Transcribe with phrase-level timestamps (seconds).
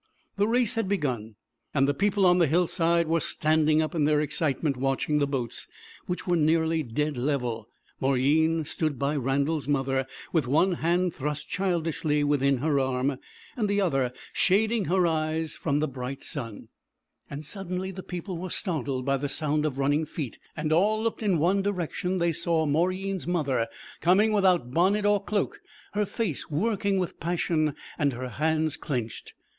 [0.35, 1.35] The race had begun,
[1.75, 5.67] and the people on the hillside were standing up in their excitement watching the boats,
[6.07, 7.69] which were nearly dead level.
[8.01, 13.19] Mauryeen stood by Randal's mother, with one hand thrust childishly within her arm,
[13.55, 16.69] and the other shading her eyes from the bright sun.
[17.39, 21.37] Suddenly the people were startled by the sound of running feet, and all looking in
[21.37, 23.67] one direction they saw Mauryeen's mother
[23.99, 25.61] coming without bonnet or cloak,
[25.93, 29.35] her face working with passion and her hands clenched.